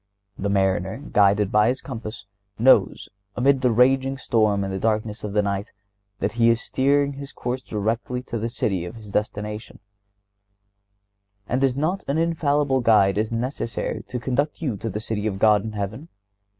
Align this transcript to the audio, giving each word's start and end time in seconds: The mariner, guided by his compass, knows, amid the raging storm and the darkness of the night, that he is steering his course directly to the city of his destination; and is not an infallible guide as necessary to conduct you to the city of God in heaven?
The 0.35 0.49
mariner, 0.49 0.97
guided 0.97 1.51
by 1.51 1.67
his 1.67 1.79
compass, 1.79 2.25
knows, 2.57 3.07
amid 3.35 3.61
the 3.61 3.69
raging 3.69 4.17
storm 4.17 4.63
and 4.63 4.73
the 4.73 4.79
darkness 4.79 5.23
of 5.23 5.33
the 5.33 5.43
night, 5.43 5.71
that 6.17 6.31
he 6.31 6.49
is 6.49 6.59
steering 6.59 7.13
his 7.13 7.31
course 7.31 7.61
directly 7.61 8.23
to 8.23 8.39
the 8.39 8.49
city 8.49 8.83
of 8.83 8.95
his 8.95 9.11
destination; 9.11 9.77
and 11.47 11.63
is 11.63 11.75
not 11.75 12.03
an 12.07 12.17
infallible 12.17 12.79
guide 12.81 13.19
as 13.19 13.31
necessary 13.31 14.01
to 14.07 14.19
conduct 14.19 14.59
you 14.59 14.75
to 14.77 14.89
the 14.89 14.99
city 14.99 15.27
of 15.27 15.37
God 15.37 15.63
in 15.63 15.73
heaven? 15.73 16.07